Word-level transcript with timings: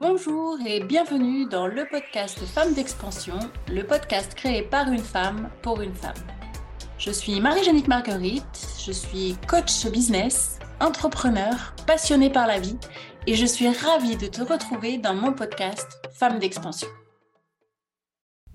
Bonjour 0.00 0.58
et 0.66 0.80
bienvenue 0.80 1.46
dans 1.46 1.66
le 1.66 1.86
podcast 1.90 2.38
Femmes 2.40 2.74
d'expansion, 2.74 3.38
le 3.68 3.82
podcast 3.82 4.34
créé 4.34 4.62
par 4.62 4.92
une 4.92 4.98
femme 4.98 5.48
pour 5.62 5.80
une 5.80 5.94
femme. 5.94 6.12
Je 6.98 7.10
suis 7.10 7.40
Marie-Jeannick 7.40 7.88
Marguerite, 7.88 8.66
je 8.84 8.92
suis 8.92 9.36
coach 9.48 9.86
business, 9.86 10.58
entrepreneur, 10.80 11.74
passionnée 11.86 12.30
par 12.30 12.46
la 12.46 12.60
vie 12.60 12.76
et 13.26 13.34
je 13.34 13.46
suis 13.46 13.68
ravie 13.68 14.16
de 14.16 14.26
te 14.26 14.42
retrouver 14.42 14.98
dans 14.98 15.14
mon 15.14 15.32
podcast 15.32 15.88
Femmes 16.12 16.38
d'expansion. 16.38 16.88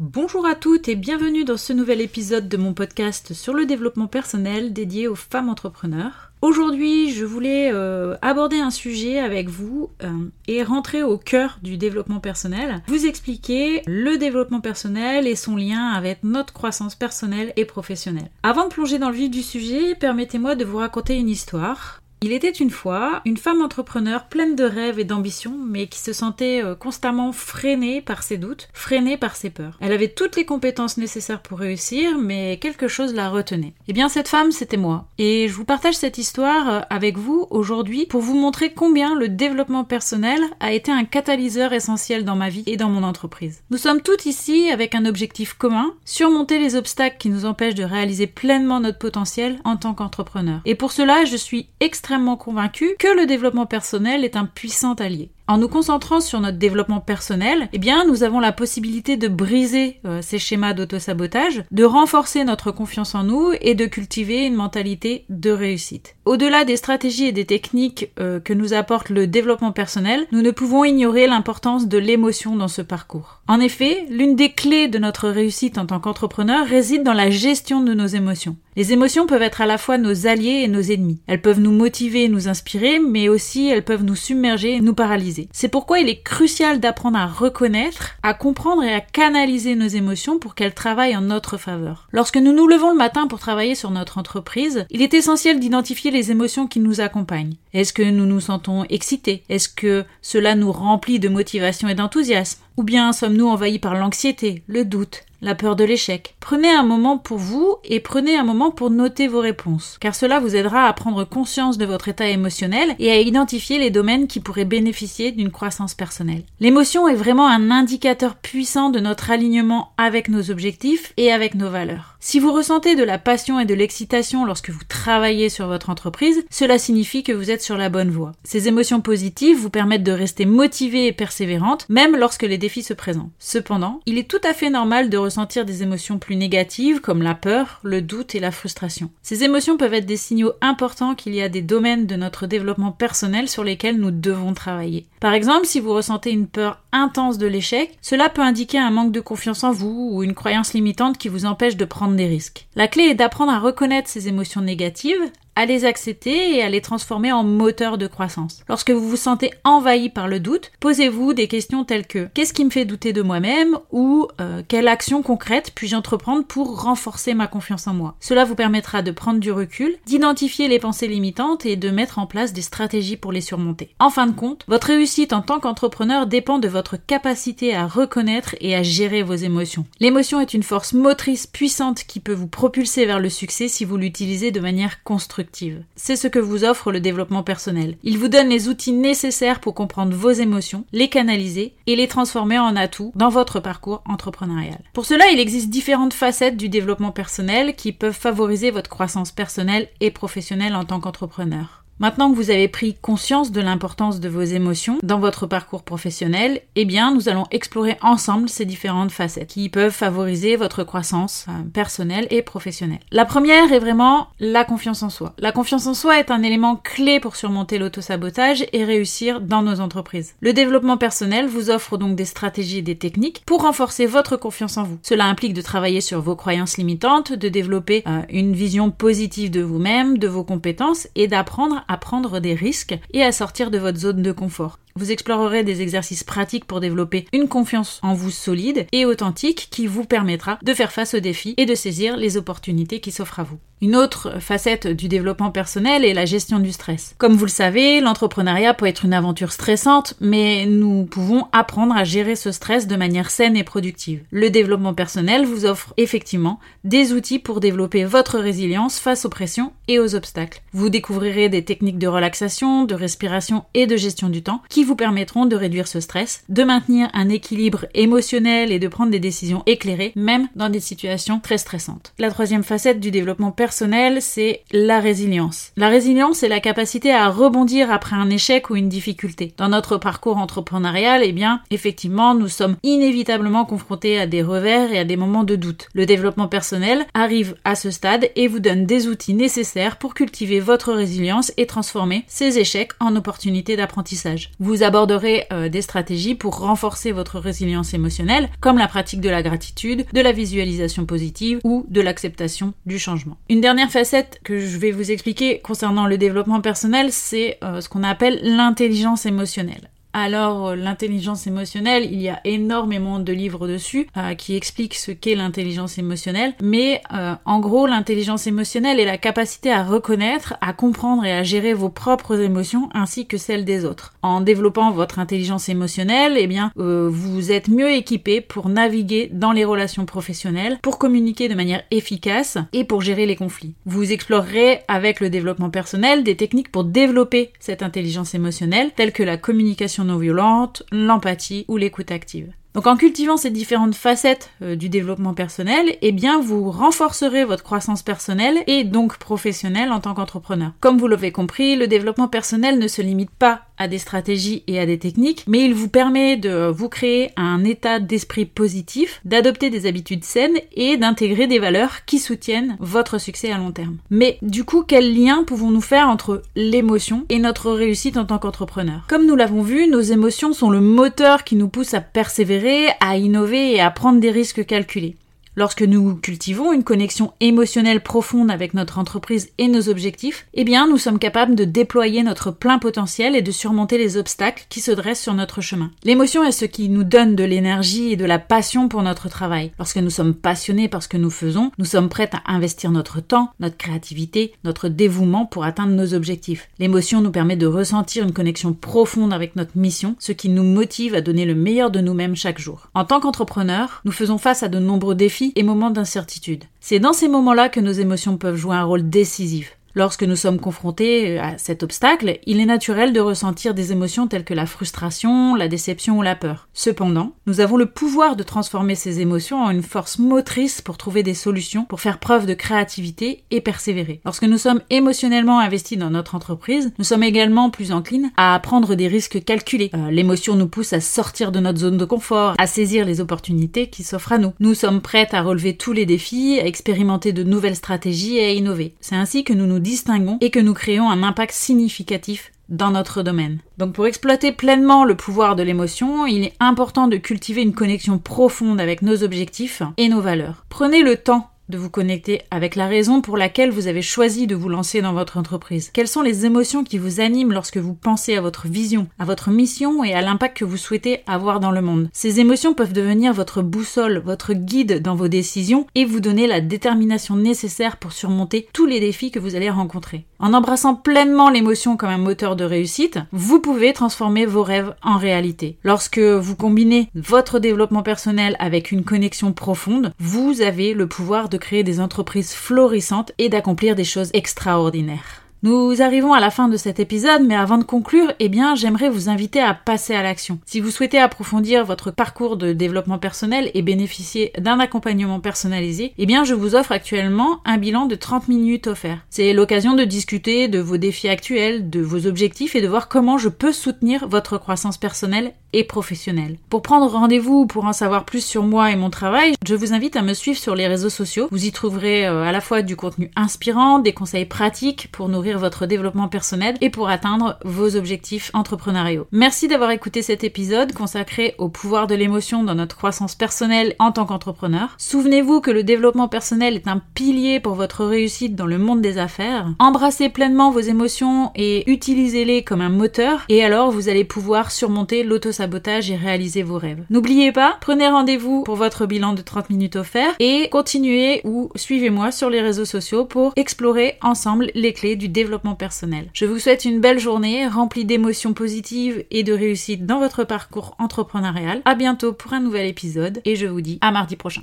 Bonjour 0.01 0.45
à 0.45 0.55
toutes 0.55 0.87
et 0.87 0.95
bienvenue 0.95 1.43
dans 1.43 1.57
ce 1.57 1.73
nouvel 1.73 1.99
épisode 1.99 2.47
de 2.47 2.55
mon 2.55 2.73
podcast 2.73 3.33
sur 3.33 3.53
le 3.53 3.65
développement 3.65 4.07
personnel 4.07 4.71
dédié 4.71 5.09
aux 5.09 5.15
femmes 5.15 5.49
entrepreneurs. 5.49 6.31
Aujourd'hui, 6.41 7.11
je 7.11 7.25
voulais 7.25 7.69
euh, 7.73 8.15
aborder 8.21 8.61
un 8.61 8.69
sujet 8.69 9.19
avec 9.19 9.49
vous 9.49 9.89
euh, 10.01 10.29
et 10.47 10.63
rentrer 10.63 11.03
au 11.03 11.17
cœur 11.17 11.59
du 11.63 11.75
développement 11.75 12.21
personnel, 12.21 12.81
vous 12.87 13.05
expliquer 13.05 13.81
le 13.87 14.17
développement 14.17 14.61
personnel 14.61 15.27
et 15.27 15.35
son 15.35 15.57
lien 15.57 15.89
avec 15.89 16.23
notre 16.23 16.53
croissance 16.53 16.95
personnelle 16.95 17.51
et 17.57 17.65
professionnelle. 17.65 18.31
Avant 18.41 18.69
de 18.69 18.73
plonger 18.73 18.99
dans 18.99 19.09
le 19.09 19.17
vif 19.17 19.29
du 19.29 19.43
sujet, 19.43 19.95
permettez-moi 19.95 20.55
de 20.55 20.63
vous 20.63 20.77
raconter 20.77 21.17
une 21.17 21.27
histoire. 21.27 22.01
Il 22.21 22.33
était 22.33 22.49
une 22.49 22.69
fois 22.69 23.21
une 23.23 23.37
femme 23.37 23.61
entrepreneur 23.61 24.25
pleine 24.25 24.57
de 24.57 24.65
rêves 24.65 24.99
et 24.99 25.05
d'ambitions, 25.05 25.55
mais 25.65 25.87
qui 25.87 25.99
se 25.99 26.11
sentait 26.11 26.61
euh, 26.61 26.75
constamment 26.75 27.31
freinée 27.31 28.01
par 28.01 28.23
ses 28.23 28.35
doutes, 28.35 28.67
freinée 28.73 29.15
par 29.15 29.37
ses 29.37 29.49
peurs. 29.49 29.77
Elle 29.79 29.93
avait 29.93 30.09
toutes 30.09 30.35
les 30.35 30.43
compétences 30.43 30.97
nécessaires 30.97 31.41
pour 31.41 31.59
réussir, 31.59 32.17
mais 32.17 32.57
quelque 32.59 32.89
chose 32.89 33.13
la 33.13 33.29
retenait. 33.29 33.73
Eh 33.87 33.93
bien, 33.93 34.09
cette 34.09 34.27
femme, 34.27 34.51
c'était 34.51 34.75
moi. 34.75 35.05
Et 35.17 35.47
je 35.47 35.53
vous 35.53 35.63
partage 35.63 35.93
cette 35.93 36.17
histoire 36.17 36.69
euh, 36.69 36.79
avec 36.89 37.17
vous 37.17 37.47
aujourd'hui 37.51 38.05
pour 38.05 38.19
vous 38.19 38.37
montrer 38.37 38.73
combien 38.73 39.15
le 39.15 39.29
développement 39.29 39.85
personnel 39.85 40.41
a 40.59 40.73
été 40.73 40.91
un 40.91 41.05
catalyseur 41.05 41.71
essentiel 41.71 42.25
dans 42.25 42.35
ma 42.35 42.49
vie 42.49 42.63
et 42.65 42.75
dans 42.75 42.89
mon 42.89 43.03
entreprise. 43.03 43.63
Nous 43.69 43.77
sommes 43.77 44.01
toutes 44.01 44.25
ici 44.25 44.69
avec 44.69 44.93
un 44.93 45.05
objectif 45.05 45.53
commun, 45.53 45.93
surmonter 46.03 46.59
les 46.59 46.75
obstacles 46.75 47.15
qui 47.17 47.29
nous 47.29 47.45
empêchent 47.45 47.75
de 47.75 47.85
réaliser 47.85 48.27
pleinement 48.27 48.81
notre 48.81 48.97
potentiel 48.97 49.61
en 49.63 49.77
tant 49.77 49.93
qu'entrepreneur. 49.93 50.59
Et 50.65 50.75
pour 50.75 50.91
cela, 50.91 51.23
je 51.23 51.37
suis 51.37 51.69
extrêmement 51.79 52.08
convaincu 52.37 52.95
que 52.97 53.19
le 53.19 53.25
développement 53.25 53.65
personnel 53.65 54.23
est 54.23 54.35
un 54.35 54.45
puissant 54.45 54.93
allié. 54.93 55.31
En 55.49 55.57
nous 55.57 55.67
concentrant 55.67 56.21
sur 56.21 56.39
notre 56.41 56.59
développement 56.59 56.99
personnel, 56.99 57.69
eh 57.73 57.79
bien, 57.79 58.05
nous 58.05 58.21
avons 58.21 58.39
la 58.39 58.51
possibilité 58.51 59.17
de 59.17 59.27
briser 59.27 59.99
euh, 60.05 60.21
ces 60.21 60.37
schémas 60.37 60.75
d'auto-sabotage, 60.75 61.63
de 61.71 61.83
renforcer 61.83 62.43
notre 62.43 62.69
confiance 62.69 63.15
en 63.15 63.23
nous 63.23 63.53
et 63.59 63.73
de 63.73 63.87
cultiver 63.87 64.45
une 64.45 64.53
mentalité 64.53 65.25
de 65.29 65.49
réussite. 65.49 66.15
Au-delà 66.25 66.65
des 66.65 66.77
stratégies 66.77 67.25
et 67.25 67.31
des 67.31 67.45
techniques 67.45 68.11
euh, 68.19 68.39
que 68.39 68.53
nous 68.53 68.75
apporte 68.75 69.09
le 69.09 69.25
développement 69.25 69.71
personnel, 69.71 70.27
nous 70.31 70.43
ne 70.43 70.51
pouvons 70.51 70.83
ignorer 70.83 71.25
l'importance 71.25 71.87
de 71.87 71.97
l'émotion 71.97 72.55
dans 72.55 72.67
ce 72.67 72.83
parcours. 72.83 73.41
En 73.47 73.59
effet, 73.59 74.05
l'une 74.11 74.35
des 74.35 74.51
clés 74.51 74.87
de 74.87 74.99
notre 74.99 75.29
réussite 75.29 75.79
en 75.79 75.87
tant 75.87 75.99
qu'entrepreneur 75.99 76.67
réside 76.67 77.01
dans 77.01 77.13
la 77.13 77.31
gestion 77.31 77.81
de 77.81 77.95
nos 77.95 78.05
émotions. 78.05 78.55
Les 78.75 78.93
émotions 78.93 79.25
peuvent 79.25 79.41
être 79.41 79.61
à 79.61 79.65
la 79.65 79.79
fois 79.79 79.97
nos 79.97 80.27
alliés 80.27 80.61
et 80.63 80.67
nos 80.67 80.79
ennemis. 80.79 81.19
Elles 81.25 81.41
peuvent 81.41 81.59
nous 81.59 81.71
motiver 81.71 82.29
nous 82.29 82.47
inspirer, 82.47 82.99
mais 82.99 83.27
aussi 83.27 83.67
elles 83.67 83.83
peuvent 83.83 84.05
nous 84.05 84.15
submerger 84.15 84.75
et 84.75 84.81
nous 84.81 84.93
paralyser. 84.93 85.38
C'est 85.51 85.69
pourquoi 85.69 85.99
il 85.99 86.09
est 86.09 86.21
crucial 86.21 86.79
d'apprendre 86.79 87.17
à 87.17 87.27
reconnaître, 87.27 88.15
à 88.23 88.33
comprendre 88.33 88.83
et 88.83 88.93
à 88.93 88.99
canaliser 88.99 89.75
nos 89.75 89.87
émotions 89.87 90.39
pour 90.39 90.55
qu'elles 90.55 90.73
travaillent 90.73 91.15
en 91.15 91.21
notre 91.21 91.57
faveur. 91.57 92.07
Lorsque 92.11 92.37
nous 92.37 92.53
nous 92.53 92.67
levons 92.67 92.91
le 92.91 92.97
matin 92.97 93.27
pour 93.27 93.39
travailler 93.39 93.75
sur 93.75 93.91
notre 93.91 94.17
entreprise, 94.17 94.85
il 94.89 95.01
est 95.01 95.13
essentiel 95.13 95.59
d'identifier 95.59 96.11
les 96.11 96.31
émotions 96.31 96.67
qui 96.67 96.79
nous 96.79 97.01
accompagnent. 97.01 97.55
Est-ce 97.73 97.93
que 97.93 98.03
nous 98.03 98.25
nous 98.25 98.39
sentons 98.39 98.83
excités? 98.89 99.43
Est-ce 99.49 99.69
que 99.69 100.05
cela 100.21 100.55
nous 100.55 100.71
remplit 100.71 101.19
de 101.19 101.29
motivation 101.29 101.87
et 101.87 101.95
d'enthousiasme? 101.95 102.61
Ou 102.79 102.83
bien 102.83 103.11
sommes-nous 103.11 103.49
envahis 103.49 103.77
par 103.77 103.93
l'anxiété, 103.93 104.63
le 104.67 104.85
doute, 104.85 105.25
la 105.41 105.53
peur 105.53 105.75
de 105.75 105.83
l'échec? 105.83 106.35
Prenez 106.39 106.71
un 106.71 106.83
moment 106.83 107.17
pour 107.17 107.37
vous 107.37 107.75
et 107.83 107.99
prenez 107.99 108.37
un 108.37 108.45
moment 108.45 108.71
pour 108.71 108.89
noter 108.89 109.27
vos 109.27 109.41
réponses, 109.41 109.97
car 109.99 110.15
cela 110.15 110.39
vous 110.39 110.55
aidera 110.55 110.85
à 110.85 110.93
prendre 110.93 111.25
conscience 111.25 111.77
de 111.77 111.85
votre 111.85 112.07
état 112.07 112.29
émotionnel 112.29 112.95
et 112.97 113.11
à 113.11 113.19
identifier 113.19 113.79
les 113.79 113.89
domaines 113.89 114.27
qui 114.27 114.39
pourraient 114.39 114.63
bénéficier 114.63 115.33
d'une 115.33 115.51
croissance 115.51 115.93
personnelle. 115.93 116.43
L'émotion 116.61 117.09
est 117.09 117.15
vraiment 117.15 117.49
un 117.49 117.69
indicateur 117.69 118.37
puissant 118.37 118.91
de 118.91 119.01
notre 119.01 119.29
alignement 119.29 119.91
avec 119.97 120.29
nos 120.29 120.49
objectifs 120.49 121.11
et 121.17 121.33
avec 121.33 121.55
nos 121.55 121.69
valeurs. 121.69 122.15
Si 122.21 122.41
vous 122.41 122.51
ressentez 122.51 122.97
de 122.97 123.03
la 123.05 123.17
passion 123.17 123.61
et 123.61 123.65
de 123.65 123.73
l'excitation 123.73 124.43
lorsque 124.43 124.71
vous 124.71 124.83
travaillez 124.89 125.47
sur 125.47 125.67
votre 125.67 125.89
entreprise, 125.89 126.43
cela 126.49 126.77
signifie 126.77 127.23
que 127.23 127.31
vous 127.31 127.49
êtes 127.49 127.61
sur 127.61 127.77
la 127.77 127.87
bonne 127.87 128.11
voie. 128.11 128.33
Ces 128.43 128.67
émotions 128.67 128.99
positives 128.99 129.57
vous 129.57 129.69
permettent 129.69 130.03
de 130.03 130.11
rester 130.11 130.45
motivée 130.45 131.07
et 131.07 131.13
persévérante, 131.13 131.87
même 131.87 132.17
lorsque 132.17 132.43
les 132.43 132.57
défis 132.57 132.83
se 132.83 132.93
présentent. 132.93 133.31
Cependant, 133.39 134.01
il 134.05 134.17
est 134.17 134.29
tout 134.29 134.41
à 134.43 134.53
fait 134.53 134.69
normal 134.69 135.09
de 135.09 135.15
ressentir 135.17 135.63
des 135.63 135.81
émotions 135.81 136.19
plus 136.19 136.35
négatives 136.35 136.99
comme 136.99 137.21
la 137.21 137.35
peur, 137.35 137.79
le 137.83 138.01
doute 138.01 138.35
et 138.35 138.41
la 138.41 138.51
frustration. 138.51 139.11
Ces 139.23 139.45
émotions 139.45 139.77
peuvent 139.77 139.93
être 139.93 140.05
des 140.05 140.17
signaux 140.17 140.51
importants 140.59 141.15
qu'il 141.15 141.33
y 141.33 141.41
a 141.41 141.47
des 141.47 141.61
domaines 141.61 142.05
de 142.05 142.17
notre 142.17 142.47
développement 142.47 142.91
personnel 142.91 143.47
sur 143.47 143.63
lesquels 143.63 143.97
nous 143.97 144.11
devons 144.11 144.53
travailler. 144.53 145.05
Par 145.21 145.33
exemple, 145.33 145.65
si 145.65 145.79
vous 145.79 145.93
ressentez 145.93 146.31
une 146.31 146.47
peur 146.47 146.81
intense 146.91 147.37
de 147.37 147.47
l'échec, 147.47 147.97
cela 148.01 148.29
peut 148.29 148.41
indiquer 148.41 148.79
un 148.79 148.91
manque 148.91 149.11
de 149.11 149.19
confiance 149.19 149.63
en 149.63 149.71
vous 149.71 150.09
ou 150.11 150.23
une 150.23 150.33
croyance 150.33 150.73
limitante 150.73 151.17
qui 151.17 151.29
vous 151.29 151.45
empêche 151.45 151.77
de 151.77 151.85
prendre 151.85 152.15
des 152.15 152.27
risques. 152.27 152.67
La 152.75 152.87
clé 152.87 153.03
est 153.03 153.15
d'apprendre 153.15 153.51
à 153.51 153.59
reconnaître 153.59 154.09
ces 154.09 154.27
émotions 154.27 154.61
négatives, 154.61 155.31
à 155.59 155.65
les 155.65 155.83
accepter 155.83 156.55
et 156.55 156.63
à 156.63 156.69
les 156.69 156.79
transformer 156.79 157.33
en 157.33 157.43
moteur 157.43 157.97
de 157.97 158.07
croissance. 158.07 158.63
Lorsque 158.69 158.91
vous 158.91 159.09
vous 159.09 159.17
sentez 159.17 159.51
envahi 159.65 160.07
par 160.07 160.29
le 160.29 160.39
doute, 160.39 160.71
posez-vous 160.79 161.33
des 161.33 161.49
questions 161.49 161.83
telles 161.83 162.07
que 162.07 162.29
qu'est-ce 162.33 162.53
qui 162.53 162.63
me 162.63 162.69
fait 162.69 162.85
douter 162.85 163.11
de 163.11 163.21
moi-même? 163.21 163.77
ou 163.91 164.27
euh, 164.39 164.61
quelle 164.65 164.87
action 164.87 165.21
concrète 165.21 165.71
puis-je 165.75 165.97
entreprendre 165.97 166.45
pour 166.45 166.81
renforcer 166.81 167.33
ma 167.33 167.47
confiance 167.47 167.87
en 167.87 167.93
moi? 167.93 168.15
Cela 168.21 168.45
vous 168.45 168.55
permettra 168.55 169.01
de 169.01 169.11
prendre 169.11 169.41
du 169.41 169.51
recul, 169.51 169.97
d'identifier 170.05 170.69
les 170.69 170.79
pensées 170.79 171.09
limitantes 171.09 171.65
et 171.65 171.75
de 171.75 171.89
mettre 171.89 172.19
en 172.19 172.25
place 172.25 172.53
des 172.53 172.61
stratégies 172.61 173.17
pour 173.17 173.33
les 173.33 173.41
surmonter. 173.41 173.89
En 173.99 174.09
fin 174.09 174.27
de 174.27 174.31
compte, 174.31 174.63
votre 174.69 174.87
réussite 174.87 175.33
en 175.33 175.41
tant 175.41 175.59
qu'entrepreneur 175.59 176.25
dépend 176.25 176.59
de 176.59 176.69
votre 176.69 176.95
capacité 176.95 177.75
à 177.75 177.85
reconnaître 177.85 178.55
et 178.61 178.75
à 178.75 178.83
gérer 178.83 179.23
vos 179.23 179.35
émotions. 179.35 179.85
L'émotion 179.99 180.39
est 180.39 180.53
une 180.53 180.63
force 180.63 180.93
motrice 180.93 181.47
puissante 181.47 182.05
qui 182.05 182.21
peut 182.21 182.31
vous 182.31 182.47
propulser 182.47 183.05
vers 183.05 183.19
le 183.19 183.29
succès 183.29 183.67
si 183.67 183.83
vous 183.83 183.97
l'utilisez 183.97 184.51
de 184.51 184.61
manière 184.61 185.03
constructive. 185.03 185.48
C'est 185.95 186.15
ce 186.15 186.27
que 186.27 186.39
vous 186.39 186.63
offre 186.63 186.91
le 186.91 186.99
développement 186.99 187.43
personnel. 187.43 187.97
Il 188.03 188.17
vous 188.17 188.27
donne 188.27 188.49
les 188.49 188.67
outils 188.67 188.93
nécessaires 188.93 189.59
pour 189.59 189.73
comprendre 189.73 190.15
vos 190.15 190.31
émotions, 190.31 190.85
les 190.91 191.09
canaliser 191.09 191.73
et 191.87 191.95
les 191.95 192.07
transformer 192.07 192.59
en 192.59 192.75
atouts 192.75 193.11
dans 193.15 193.29
votre 193.29 193.59
parcours 193.59 194.01
entrepreneurial. 194.05 194.79
Pour 194.93 195.05
cela, 195.05 195.29
il 195.31 195.39
existe 195.39 195.69
différentes 195.69 196.13
facettes 196.13 196.57
du 196.57 196.69
développement 196.69 197.11
personnel 197.11 197.75
qui 197.75 197.91
peuvent 197.91 198.13
favoriser 198.13 198.71
votre 198.71 198.89
croissance 198.89 199.31
personnelle 199.31 199.89
et 199.99 200.11
professionnelle 200.11 200.75
en 200.75 200.85
tant 200.85 200.99
qu'entrepreneur. 200.99 201.78
Maintenant 201.99 202.31
que 202.31 202.37
vous 202.37 202.49
avez 202.49 202.69
pris 202.69 202.93
conscience 202.93 203.51
de 203.51 203.59
l'importance 203.59 204.21
de 204.21 204.29
vos 204.29 204.41
émotions 204.41 204.99
dans 205.03 205.19
votre 205.19 205.47
parcours 205.47 205.83
professionnel, 205.83 206.61
eh 206.77 206.85
bien, 206.85 207.13
nous 207.13 207.27
allons 207.27 207.43
explorer 207.51 207.97
ensemble 208.01 208.47
ces 208.47 208.63
différentes 208.63 209.11
facettes 209.11 209.49
qui 209.49 209.67
peuvent 209.67 209.91
favoriser 209.91 210.55
votre 210.55 210.85
croissance 210.85 211.45
euh, 211.49 211.51
personnelle 211.73 212.25
et 212.29 212.41
professionnelle. 212.41 213.01
La 213.11 213.25
première 213.25 213.73
est 213.73 213.79
vraiment 213.79 214.27
la 214.39 214.63
confiance 214.63 215.03
en 215.03 215.09
soi. 215.09 215.33
La 215.39 215.51
confiance 215.51 215.87
en 215.87 215.93
soi 215.93 216.19
est 216.19 216.31
un 216.31 216.41
élément 216.41 216.77
clé 216.77 217.19
pour 217.19 217.35
surmonter 217.35 217.77
l'autosabotage 217.77 218.65
et 218.71 218.85
réussir 218.85 219.41
dans 219.41 219.61
nos 219.61 219.81
entreprises. 219.81 220.35
Le 220.39 220.53
développement 220.53 220.95
personnel 220.95 221.47
vous 221.47 221.69
offre 221.69 221.97
donc 221.97 222.15
des 222.15 222.23
stratégies 222.23 222.77
et 222.77 222.81
des 222.81 222.97
techniques 222.97 223.43
pour 223.45 223.63
renforcer 223.63 224.05
votre 224.05 224.37
confiance 224.37 224.77
en 224.77 224.83
vous. 224.83 224.99
Cela 225.03 225.25
implique 225.25 225.53
de 225.53 225.61
travailler 225.61 225.99
sur 225.99 226.21
vos 226.21 226.37
croyances 226.37 226.77
limitantes, 226.77 227.33
de 227.33 227.49
développer 227.49 228.03
euh, 228.07 228.21
une 228.29 228.53
vision 228.53 228.89
positive 228.89 229.51
de 229.51 229.61
vous-même, 229.61 230.17
de 230.17 230.29
vos 230.29 230.45
compétences 230.45 231.09
et 231.15 231.27
d'apprendre 231.27 231.83
à 231.89 231.97
prendre 231.97 232.39
des 232.39 232.53
risques 232.53 232.97
et 233.11 233.23
à 233.23 233.33
sortir 233.33 233.71
de 233.71 233.77
votre 233.77 233.99
zone 233.99 234.21
de 234.21 234.31
confort. 234.31 234.79
Vous 234.95 235.11
explorerez 235.11 235.63
des 235.63 235.81
exercices 235.81 236.23
pratiques 236.23 236.65
pour 236.65 236.79
développer 236.79 237.25
une 237.33 237.49
confiance 237.49 237.99
en 238.03 238.13
vous 238.13 238.31
solide 238.31 238.87
et 238.93 239.05
authentique 239.05 239.67
qui 239.71 239.87
vous 239.87 240.05
permettra 240.05 240.57
de 240.63 240.73
faire 240.73 240.93
face 240.93 241.15
aux 241.15 241.19
défis 241.19 241.55
et 241.57 241.65
de 241.65 241.75
saisir 241.75 242.15
les 242.15 242.37
opportunités 242.37 243.01
qui 243.01 243.11
s'offrent 243.11 243.39
à 243.39 243.43
vous. 243.43 243.59
Une 243.81 243.95
autre 243.95 244.41
facette 244.41 244.87
du 244.87 245.07
développement 245.07 245.51
personnel 245.51 246.03
est 246.03 246.13
la 246.13 246.25
gestion 246.25 246.59
du 246.59 246.73
stress. 246.73 247.15
Comme 247.17 247.37
vous 247.37 247.45
le 247.45 247.49
savez, 247.49 248.01
l'entrepreneuriat 248.01 248.73
peut 248.73 248.87
être 248.87 249.05
une 249.05 249.13
aventure 249.13 249.53
stressante, 249.53 250.15
mais 250.19 250.65
nous 250.65 251.05
pouvons 251.05 251.47
apprendre 251.53 251.95
à 251.95 252.03
gérer 252.03 252.35
ce 252.35 252.51
stress 252.51 252.87
de 252.87 252.97
manière 252.97 253.31
saine 253.31 253.55
et 253.55 253.63
productive. 253.63 254.21
Le 254.31 254.49
développement 254.49 254.93
personnel 254.93 255.45
vous 255.45 255.65
offre 255.65 255.93
effectivement 255.95 256.59
des 256.83 257.13
outils 257.13 257.39
pour 257.39 257.61
développer 257.61 258.03
votre 258.03 258.37
résilience 258.37 258.99
face 258.99 259.23
aux 259.23 259.29
pressions 259.29 259.71
et 259.87 259.97
aux 259.97 260.13
obstacles. 260.13 260.61
Vous 260.73 260.89
découvrirez 260.89 261.47
des 261.47 261.63
techniques 261.63 261.99
de 261.99 262.07
relaxation, 262.07 262.83
de 262.83 262.95
respiration 262.95 263.63
et 263.75 263.87
de 263.87 263.95
gestion 263.95 264.27
du 264.27 264.43
temps 264.43 264.61
qui 264.67 264.83
vous 264.83 264.97
permettront 264.97 265.45
de 265.45 265.55
réduire 265.55 265.87
ce 265.87 266.01
stress, 266.01 266.43
de 266.49 266.65
maintenir 266.65 267.07
un 267.13 267.29
équilibre 267.29 267.85
émotionnel 267.93 268.73
et 268.73 268.79
de 268.79 268.87
prendre 268.89 269.11
des 269.11 269.21
décisions 269.21 269.63
éclairées, 269.67 270.11
même 270.17 270.49
dans 270.57 270.69
des 270.69 270.81
situations 270.81 271.39
très 271.39 271.57
stressantes. 271.57 272.13
La 272.19 272.29
troisième 272.29 272.63
facette 272.63 272.99
du 272.99 273.09
développement 273.09 273.51
personnel, 273.53 273.68
c'est 273.71 274.63
la 274.71 274.99
résilience. 274.99 275.71
La 275.77 275.89
résilience, 275.89 276.37
c'est 276.37 276.47
la 276.47 276.59
capacité 276.59 277.11
à 277.11 277.29
rebondir 277.29 277.91
après 277.91 278.15
un 278.15 278.29
échec 278.29 278.69
ou 278.69 278.75
une 278.75 278.89
difficulté. 278.89 279.53
Dans 279.57 279.69
notre 279.69 279.97
parcours 279.97 280.37
entrepreneurial, 280.37 281.21
eh 281.23 281.31
bien, 281.31 281.61
effectivement, 281.71 282.35
nous 282.35 282.47
sommes 282.47 282.77
inévitablement 282.83 283.65
confrontés 283.65 284.19
à 284.19 284.27
des 284.27 284.43
revers 284.43 284.91
et 284.91 284.99
à 284.99 285.05
des 285.05 285.17
moments 285.17 285.43
de 285.43 285.55
doute. 285.55 285.87
Le 285.93 286.05
développement 286.05 286.47
personnel 286.47 287.05
arrive 287.13 287.55
à 287.63 287.75
ce 287.75 287.91
stade 287.91 288.29
et 288.35 288.47
vous 288.47 288.59
donne 288.59 288.85
des 288.85 289.07
outils 289.07 289.33
nécessaires 289.33 289.97
pour 289.97 290.13
cultiver 290.13 290.59
votre 290.59 290.93
résilience 290.93 291.51
et 291.57 291.65
transformer 291.65 292.23
ces 292.27 292.59
échecs 292.59 292.91
en 292.99 293.15
opportunités 293.15 293.75
d'apprentissage. 293.75 294.51
Vous 294.59 294.83
aborderez 294.83 295.45
euh, 295.51 295.69
des 295.69 295.81
stratégies 295.81 296.35
pour 296.35 296.59
renforcer 296.59 297.11
votre 297.11 297.39
résilience 297.39 297.93
émotionnelle, 297.93 298.49
comme 298.59 298.77
la 298.77 298.87
pratique 298.87 299.21
de 299.21 299.29
la 299.29 299.43
gratitude, 299.43 300.05
de 300.11 300.21
la 300.21 300.31
visualisation 300.31 301.05
positive 301.05 301.59
ou 301.63 301.85
de 301.89 302.01
l'acceptation 302.01 302.73
du 302.85 302.99
changement. 302.99 303.37
Dernière 303.61 303.91
facette 303.91 304.39
que 304.43 304.59
je 304.59 304.77
vais 304.77 304.91
vous 304.91 305.11
expliquer 305.11 305.59
concernant 305.59 306.07
le 306.07 306.17
développement 306.17 306.61
personnel, 306.61 307.11
c'est 307.11 307.57
euh, 307.63 307.81
ce 307.81 307.89
qu'on 307.89 308.03
appelle 308.03 308.39
l'intelligence 308.43 309.25
émotionnelle. 309.25 309.89
Alors, 310.13 310.69
euh, 310.69 310.75
l'intelligence 310.75 311.45
émotionnelle, 311.45 312.07
il 312.11 312.19
y 312.19 312.29
a 312.29 312.39
énormément 312.43 313.19
de 313.19 313.31
livres 313.31 313.67
dessus 313.67 314.07
euh, 314.17 314.33
qui 314.33 314.55
expliquent 314.55 314.95
ce 314.95 315.11
qu'est 315.11 315.35
l'intelligence 315.35 315.97
émotionnelle. 315.97 316.53
Mais 316.61 317.01
euh, 317.13 317.35
en 317.45 317.59
gros, 317.59 317.85
l'intelligence 317.85 318.47
émotionnelle 318.47 318.99
est 318.99 319.05
la 319.05 319.19
capacité 319.19 319.71
à 319.71 319.83
reconnaître, 319.83 320.55
à 320.61 320.73
comprendre 320.73 321.25
et 321.25 321.33
à 321.33 321.43
gérer 321.43 321.73
vos 321.73 321.89
propres 321.89 322.39
émotions 322.39 322.89
ainsi 322.93 323.27
que 323.27 323.37
celles 323.37 323.65
des 323.65 323.85
autres. 323.85 324.13
En 324.23 324.41
développant 324.41 324.91
votre 324.91 325.19
intelligence 325.19 325.69
émotionnelle, 325.69 326.35
eh 326.37 326.47
bien, 326.47 326.71
vous 326.75 327.51
êtes 327.51 327.67
mieux 327.67 327.91
équipé 327.91 328.41
pour 328.41 328.69
naviguer 328.69 329.29
dans 329.31 329.51
les 329.51 329.65
relations 329.65 330.05
professionnelles, 330.05 330.77
pour 330.81 330.97
communiquer 330.97 331.47
de 331.47 331.55
manière 331.55 331.83
efficace 331.91 332.57
et 332.73 332.83
pour 332.83 333.01
gérer 333.01 333.25
les 333.25 333.35
conflits. 333.35 333.73
Vous 333.85 334.11
explorerez 334.11 334.81
avec 334.87 335.19
le 335.19 335.29
développement 335.29 335.69
personnel 335.69 336.23
des 336.23 336.35
techniques 336.35 336.71
pour 336.71 336.83
développer 336.83 337.51
cette 337.59 337.83
intelligence 337.83 338.33
émotionnelle, 338.33 338.91
telles 338.95 339.13
que 339.13 339.23
la 339.23 339.37
communication 339.37 339.98
non 340.05 340.17
violente, 340.17 340.83
l'empathie 340.91 341.65
ou 341.67 341.77
l'écoute 341.77 342.11
active. 342.11 342.51
Donc 342.75 342.85
en 342.85 342.95
cultivant 342.95 343.35
ces 343.35 343.49
différentes 343.49 343.95
facettes 343.95 344.51
euh, 344.61 344.75
du 344.75 344.89
développement 344.89 345.33
personnel, 345.33 345.97
eh 346.01 346.15
vous 346.41 346.69
renforcerez 346.69 347.43
votre 347.43 347.63
croissance 347.63 348.03
personnelle 348.03 348.63
et 348.67 348.83
donc 348.83 349.17
professionnelle 349.17 349.91
en 349.91 349.99
tant 349.99 350.13
qu'entrepreneur. 350.13 350.71
Comme 350.79 350.99
vous 350.99 351.07
l'avez 351.07 351.31
compris, 351.31 351.75
le 351.75 351.87
développement 351.87 352.27
personnel 352.27 352.77
ne 352.77 352.87
se 352.87 353.01
limite 353.01 353.31
pas 353.31 353.63
à 353.79 353.87
des 353.87 353.97
stratégies 353.97 354.63
et 354.67 354.79
à 354.79 354.85
des 354.85 354.99
techniques, 354.99 355.45
mais 355.47 355.65
il 355.65 355.73
vous 355.73 355.89
permet 355.89 356.37
de 356.37 356.67
vous 356.67 356.89
créer 356.89 357.31
un 357.37 357.63
état 357.63 357.99
d'esprit 357.99 358.45
positif, 358.45 359.21
d'adopter 359.25 359.69
des 359.69 359.85
habitudes 359.87 360.23
saines 360.23 360.59
et 360.73 360.97
d'intégrer 360.97 361.47
des 361.47 361.59
valeurs 361.59 362.05
qui 362.05 362.19
soutiennent 362.19 362.77
votre 362.79 363.17
succès 363.19 363.51
à 363.51 363.57
long 363.57 363.71
terme. 363.71 363.97
Mais 364.09 364.37
du 364.41 364.65
coup, 364.65 364.83
quel 364.83 365.15
lien 365.15 365.43
pouvons-nous 365.43 365.81
faire 365.81 366.09
entre 366.09 366.43
l'émotion 366.55 367.25
et 367.29 367.39
notre 367.39 367.71
réussite 367.71 368.17
en 368.17 368.25
tant 368.25 368.37
qu'entrepreneur? 368.37 369.05
Comme 369.07 369.25
nous 369.25 369.35
l'avons 369.35 369.61
vu, 369.61 369.87
nos 369.87 370.01
émotions 370.01 370.53
sont 370.53 370.69
le 370.69 370.81
moteur 370.81 371.43
qui 371.43 371.55
nous 371.55 371.69
pousse 371.69 371.93
à 371.93 372.01
persévérer, 372.01 372.87
à 372.99 373.17
innover 373.17 373.73
et 373.73 373.81
à 373.81 373.91
prendre 373.91 374.19
des 374.19 374.31
risques 374.31 374.65
calculés. 374.65 375.15
Lorsque 375.59 375.81
nous 375.81 376.15
cultivons 376.15 376.71
une 376.71 376.85
connexion 376.85 377.33
émotionnelle 377.41 378.01
profonde 378.01 378.49
avec 378.49 378.73
notre 378.73 378.97
entreprise 378.97 379.49
et 379.57 379.67
nos 379.67 379.89
objectifs, 379.89 380.47
eh 380.53 380.63
bien, 380.63 380.87
nous 380.87 380.97
sommes 380.97 381.19
capables 381.19 381.53
de 381.53 381.65
déployer 381.65 382.23
notre 382.23 382.49
plein 382.49 382.79
potentiel 382.79 383.35
et 383.35 383.41
de 383.41 383.51
surmonter 383.51 383.97
les 383.97 384.15
obstacles 384.15 384.65
qui 384.69 384.79
se 384.79 384.91
dressent 384.91 385.21
sur 385.21 385.33
notre 385.33 385.59
chemin. 385.59 385.91
L'émotion 386.05 386.45
est 386.45 386.53
ce 386.53 386.63
qui 386.63 386.87
nous 386.87 387.03
donne 387.03 387.35
de 387.35 387.43
l'énergie 387.43 388.13
et 388.13 388.15
de 388.15 388.23
la 388.23 388.39
passion 388.39 388.87
pour 388.87 389.03
notre 389.03 389.27
travail. 389.27 389.73
Lorsque 389.77 389.97
nous 389.97 390.09
sommes 390.09 390.33
passionnés 390.33 390.87
par 390.87 391.03
ce 391.03 391.09
que 391.09 391.17
nous 391.17 391.29
faisons, 391.29 391.71
nous 391.77 391.83
sommes 391.83 392.07
prêts 392.07 392.29
à 392.31 392.53
investir 392.53 392.91
notre 392.91 393.19
temps, 393.19 393.49
notre 393.59 393.75
créativité, 393.75 394.53
notre 394.63 394.87
dévouement 394.87 395.45
pour 395.45 395.65
atteindre 395.65 395.91
nos 395.91 396.13
objectifs. 396.13 396.69
L'émotion 396.79 397.19
nous 397.19 397.31
permet 397.31 397.57
de 397.57 397.67
ressentir 397.67 398.23
une 398.23 398.31
connexion 398.31 398.71
profonde 398.71 399.33
avec 399.33 399.57
notre 399.57 399.77
mission, 399.77 400.15
ce 400.19 400.31
qui 400.31 400.47
nous 400.47 400.63
motive 400.63 401.15
à 401.15 401.19
donner 401.19 401.43
le 401.43 401.53
meilleur 401.53 401.91
de 401.91 401.99
nous-mêmes 401.99 402.37
chaque 402.37 402.59
jour. 402.59 402.87
En 402.93 403.03
tant 403.03 403.19
qu'entrepreneur, 403.19 404.01
nous 404.05 404.13
faisons 404.13 404.37
face 404.37 404.63
à 404.63 404.69
de 404.69 404.79
nombreux 404.79 405.15
défis 405.15 405.48
et 405.55 405.63
moments 405.63 405.89
d'incertitude. 405.89 406.65
C'est 406.79 406.99
dans 406.99 407.13
ces 407.13 407.27
moments-là 407.27 407.69
que 407.69 407.79
nos 407.79 407.91
émotions 407.91 408.37
peuvent 408.37 408.55
jouer 408.55 408.75
un 408.75 408.83
rôle 408.83 409.09
décisif. 409.09 409.78
Lorsque 409.95 410.23
nous 410.23 410.35
sommes 410.35 410.59
confrontés 410.59 411.39
à 411.39 411.57
cet 411.57 411.83
obstacle, 411.83 412.39
il 412.45 412.59
est 412.59 412.65
naturel 412.65 413.13
de 413.13 413.19
ressentir 413.19 413.73
des 413.73 413.91
émotions 413.91 414.27
telles 414.27 414.43
que 414.43 414.53
la 414.53 414.65
frustration, 414.65 415.55
la 415.55 415.67
déception 415.67 416.19
ou 416.19 416.21
la 416.21 416.35
peur. 416.35 416.67
Cependant, 416.73 417.33
nous 417.47 417.59
avons 417.59 417.77
le 417.77 417.87
pouvoir 417.87 418.35
de 418.35 418.43
transformer 418.43 418.95
ces 418.95 419.19
émotions 419.19 419.63
en 419.63 419.71
une 419.71 419.83
force 419.83 420.19
motrice 420.19 420.81
pour 420.81 420.97
trouver 420.97 421.23
des 421.23 421.33
solutions, 421.33 421.85
pour 421.85 422.01
faire 422.01 422.19
preuve 422.19 422.45
de 422.45 422.53
créativité 422.53 423.43
et 423.51 423.61
persévérer. 423.61 424.21
Lorsque 424.25 424.43
nous 424.43 424.57
sommes 424.57 424.81
émotionnellement 424.89 425.59
investis 425.59 425.97
dans 425.97 426.11
notre 426.11 426.35
entreprise, 426.35 426.93
nous 426.97 427.03
sommes 427.03 427.23
également 427.23 427.69
plus 427.69 427.91
enclines 427.91 428.31
à 428.37 428.59
prendre 428.59 428.95
des 428.95 429.07
risques 429.07 429.43
calculés. 429.43 429.89
Euh, 429.93 430.11
l'émotion 430.11 430.55
nous 430.55 430.67
pousse 430.67 430.93
à 430.93 431.01
sortir 431.01 431.51
de 431.51 431.59
notre 431.59 431.79
zone 431.79 431.97
de 431.97 432.05
confort, 432.05 432.53
à 432.57 432.67
saisir 432.67 433.05
les 433.05 433.21
opportunités 433.21 433.89
qui 433.89 434.03
s'offrent 434.03 434.33
à 434.33 434.37
nous. 434.37 434.53
Nous 434.59 434.73
sommes 434.73 435.01
prêts 435.01 435.27
à 435.31 435.41
relever 435.41 435.75
tous 435.75 435.93
les 435.93 436.05
défis, 436.05 436.59
à 436.59 436.65
expérimenter 436.65 437.33
de 437.33 437.43
nouvelles 437.43 437.75
stratégies 437.75 438.37
et 438.37 438.45
à 438.45 438.51
innover. 438.51 438.95
C'est 438.99 439.15
ainsi 439.15 439.43
que 439.43 439.53
nous 439.53 439.65
nous 439.65 439.78
distinguons 439.79 440.37
et 440.41 440.51
que 440.51 440.59
nous 440.59 440.73
créons 440.73 441.09
un 441.09 441.23
impact 441.23 441.53
significatif 441.53 442.51
dans 442.69 442.91
notre 442.91 443.23
domaine. 443.23 443.59
Donc 443.77 443.93
pour 443.93 444.05
exploiter 444.05 444.51
pleinement 444.51 445.03
le 445.03 445.15
pouvoir 445.15 445.55
de 445.55 445.63
l'émotion, 445.63 446.25
il 446.27 446.43
est 446.43 446.53
important 446.59 447.07
de 447.07 447.17
cultiver 447.17 447.61
une 447.61 447.73
connexion 447.73 448.19
profonde 448.19 448.79
avec 448.79 449.01
nos 449.01 449.23
objectifs 449.23 449.81
et 449.97 450.09
nos 450.09 450.21
valeurs. 450.21 450.65
Prenez 450.69 451.01
le 451.01 451.17
temps 451.17 451.49
de 451.69 451.77
vous 451.77 451.89
connecter 451.89 452.41
avec 452.51 452.75
la 452.75 452.87
raison 452.87 453.21
pour 453.21 453.37
laquelle 453.37 453.71
vous 453.71 453.87
avez 453.87 454.01
choisi 454.01 454.47
de 454.47 454.55
vous 454.55 454.69
lancer 454.69 455.01
dans 455.01 455.13
votre 455.13 455.37
entreprise. 455.37 455.91
Quelles 455.93 456.07
sont 456.07 456.21
les 456.21 456.45
émotions 456.45 456.83
qui 456.83 456.97
vous 456.97 457.19
animent 457.21 457.53
lorsque 457.53 457.77
vous 457.77 457.93
pensez 457.93 458.35
à 458.35 458.41
votre 458.41 458.67
vision, 458.67 459.07
à 459.19 459.25
votre 459.25 459.51
mission 459.51 460.03
et 460.03 460.13
à 460.13 460.21
l'impact 460.21 460.57
que 460.57 460.65
vous 460.65 460.77
souhaitez 460.77 461.21
avoir 461.27 461.59
dans 461.59 461.71
le 461.71 461.81
monde? 461.81 462.09
Ces 462.11 462.39
émotions 462.39 462.73
peuvent 462.73 462.93
devenir 462.93 463.33
votre 463.33 463.61
boussole, 463.61 464.21
votre 464.25 464.53
guide 464.53 465.01
dans 465.01 465.15
vos 465.15 465.27
décisions 465.27 465.85
et 465.95 466.05
vous 466.05 466.19
donner 466.19 466.47
la 466.47 466.61
détermination 466.61 467.35
nécessaire 467.35 467.97
pour 467.97 468.11
surmonter 468.11 468.67
tous 468.73 468.85
les 468.85 468.99
défis 468.99 469.31
que 469.31 469.39
vous 469.39 469.55
allez 469.55 469.69
rencontrer. 469.69 470.25
En 470.39 470.53
embrassant 470.53 470.95
pleinement 470.95 471.49
l'émotion 471.49 471.97
comme 471.97 472.09
un 472.09 472.17
moteur 472.17 472.55
de 472.55 472.63
réussite, 472.63 473.19
vous 473.31 473.59
pouvez 473.59 473.93
transformer 473.93 474.45
vos 474.45 474.63
rêves 474.63 474.95
en 475.03 475.17
réalité. 475.17 475.77
Lorsque 475.83 476.19
vous 476.19 476.55
combinez 476.55 477.09
votre 477.13 477.59
développement 477.59 478.03
personnel 478.03 478.55
avec 478.59 478.91
une 478.91 479.03
connexion 479.03 479.53
profonde, 479.53 480.13
vous 480.19 480.61
avez 480.61 480.93
le 480.93 481.07
pouvoir 481.07 481.49
de 481.49 481.58
créer 481.59 481.83
des 481.83 481.99
entreprises 481.99 482.53
florissantes 482.53 483.31
et 483.37 483.49
d'accomplir 483.49 483.95
des 483.95 484.03
choses 484.03 484.31
extraordinaires. 484.33 485.48
Nous 485.61 486.01
arrivons 486.01 486.31
à 486.31 486.39
la 486.39 486.51
fin 486.51 486.69
de 486.69 486.77
cet 486.77 487.01
épisode, 487.01 487.41
mais 487.45 487.55
avant 487.55 487.77
de 487.77 487.83
conclure, 487.83 488.31
eh 488.39 488.47
bien, 488.47 488.75
j'aimerais 488.75 489.09
vous 489.09 489.27
inviter 489.27 489.59
à 489.59 489.73
passer 489.73 490.15
à 490.15 490.23
l'action. 490.23 490.59
Si 490.65 490.79
vous 490.79 490.89
souhaitez 490.89 491.19
approfondir 491.19 491.83
votre 491.83 492.11
parcours 492.11 492.55
de 492.55 492.71
développement 492.71 493.17
personnel 493.17 493.69
et 493.73 493.81
bénéficier 493.81 494.53
d'un 494.57 494.79
accompagnement 494.79 495.41
personnalisé, 495.41 496.13
eh 496.17 496.25
bien, 496.25 496.45
je 496.45 496.53
vous 496.53 496.75
offre 496.75 496.93
actuellement 496.93 497.59
un 497.65 497.77
bilan 497.77 498.05
de 498.05 498.15
30 498.15 498.47
minutes 498.47 498.87
offert. 498.87 499.19
C'est 499.29 499.51
l'occasion 499.51 499.95
de 499.95 500.05
discuter 500.05 500.69
de 500.69 500.79
vos 500.79 500.95
défis 500.95 501.27
actuels, 501.27 501.89
de 501.89 501.99
vos 501.99 502.25
objectifs 502.25 502.77
et 502.77 502.81
de 502.81 502.87
voir 502.87 503.09
comment 503.09 503.37
je 503.37 503.49
peux 503.49 503.73
soutenir 503.73 504.29
votre 504.29 504.59
croissance 504.59 504.97
personnelle 504.97 505.51
et 505.73 505.83
professionnelle. 505.83 506.57
Pour 506.69 506.81
prendre 506.81 507.11
rendez-vous 507.11 507.61
ou 507.61 507.67
pour 507.67 507.85
en 507.85 507.93
savoir 507.93 508.25
plus 508.25 508.43
sur 508.43 508.63
moi 508.63 508.91
et 508.91 508.95
mon 508.95 509.09
travail, 509.09 509.53
je 509.67 509.75
vous 509.75 509.93
invite 509.93 510.15
à 510.15 510.21
me 510.21 510.33
suivre 510.33 510.57
sur 510.57 510.73
les 510.73 510.87
réseaux 510.87 511.09
sociaux. 511.09 511.47
Vous 511.51 511.65
y 511.65 511.71
trouverez 511.71 512.25
euh, 512.25 512.43
à 512.43 512.51
la 512.51 512.61
fois 512.61 512.81
du 512.81 512.95
contenu 512.95 513.29
inspirant, 513.35 513.99
des 513.99 514.13
conseils 514.13 514.45
pratiques 514.45 515.09
pour 515.11 515.29
votre 515.57 515.85
développement 515.85 516.27
personnel 516.27 516.75
et 516.81 516.89
pour 516.89 517.09
atteindre 517.09 517.57
vos 517.65 517.95
objectifs 517.95 518.51
entrepreneuriaux. 518.53 519.27
Merci 519.31 519.67
d'avoir 519.67 519.91
écouté 519.91 520.21
cet 520.21 520.43
épisode 520.43 520.93
consacré 520.93 521.55
au 521.57 521.69
pouvoir 521.69 522.07
de 522.07 522.15
l'émotion 522.15 522.63
dans 522.63 522.75
notre 522.75 522.95
croissance 522.95 523.35
personnelle 523.35 523.95
en 523.99 524.11
tant 524.11 524.25
qu'entrepreneur. 524.25 524.95
Souvenez-vous 524.97 525.61
que 525.61 525.71
le 525.71 525.83
développement 525.83 526.27
personnel 526.27 526.75
est 526.75 526.87
un 526.87 527.01
pilier 527.13 527.59
pour 527.59 527.75
votre 527.75 528.05
réussite 528.05 528.55
dans 528.55 528.65
le 528.65 528.77
monde 528.77 529.01
des 529.01 529.17
affaires. 529.17 529.67
Embrassez 529.79 530.29
pleinement 530.29 530.71
vos 530.71 530.79
émotions 530.79 531.51
et 531.55 531.89
utilisez-les 531.89 532.63
comme 532.63 532.81
un 532.81 532.89
moteur 532.89 533.45
et 533.49 533.63
alors 533.63 533.91
vous 533.91 534.09
allez 534.09 534.23
pouvoir 534.23 534.71
surmonter 534.71 535.23
l'autosabotage 535.23 536.11
et 536.11 536.15
réaliser 536.15 536.63
vos 536.63 536.77
rêves. 536.77 537.03
N'oubliez 537.09 537.51
pas, 537.51 537.77
prenez 537.81 538.07
rendez-vous 538.07 538.63
pour 538.63 538.75
votre 538.75 539.05
bilan 539.05 539.33
de 539.33 539.41
30 539.41 539.69
minutes 539.69 539.95
offert 539.95 540.33
et 540.39 540.69
continuez 540.69 541.41
ou 541.43 541.69
suivez-moi 541.75 542.31
sur 542.31 542.49
les 542.49 542.61
réseaux 542.61 542.85
sociaux 542.85 543.25
pour 543.25 543.53
explorer 543.55 544.17
ensemble 544.21 544.71
les 544.75 544.93
clés 544.93 545.15
du 545.15 545.27
développement 545.27 545.38
personnel. 545.77 546.29
Je 546.33 546.45
vous 546.45 546.59
souhaite 546.59 546.85
une 546.85 546.99
belle 546.99 547.19
journée 547.19 547.67
remplie 547.67 548.05
d'émotions 548.05 548.53
positives 548.53 549.23
et 549.31 549.43
de 549.43 549.53
réussite 549.53 550.05
dans 550.05 550.19
votre 550.19 550.43
parcours 550.43 550.95
entrepreneurial. 550.99 551.81
À 551.85 551.95
bientôt 551.95 552.33
pour 552.33 552.53
un 552.53 552.59
nouvel 552.59 552.87
épisode 552.87 553.41
et 553.45 553.55
je 553.55 553.67
vous 553.67 553.81
dis 553.81 553.99
à 554.01 554.11
mardi 554.11 554.35
prochain. 554.35 554.57